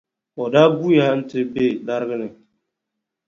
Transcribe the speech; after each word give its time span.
O 0.43 0.45
daa 0.53 0.69
guuya 0.77 1.05
nti 1.19 1.39
be 1.53 1.65
lariga 1.87 2.15
ni. 2.21 2.27